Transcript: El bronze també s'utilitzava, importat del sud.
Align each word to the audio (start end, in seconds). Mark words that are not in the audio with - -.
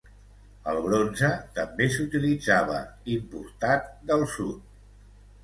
El 0.69 0.77
bronze 0.85 1.29
també 1.57 1.87
s'utilitzava, 1.97 2.79
importat 3.17 3.87
del 4.11 4.27
sud. 4.39 4.75